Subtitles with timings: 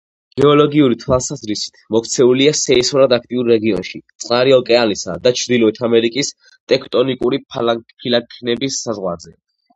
[0.43, 6.33] გეოლოგიური თვალსაზრისით მოქცეულია სეისმურად აქტიურ რეგიონში, წყნარი ოკეანისა და ჩრდილოეთ ამერიკის
[6.75, 7.43] ტექტონიკური
[8.03, 9.37] ფილაქნების საზღვარზე.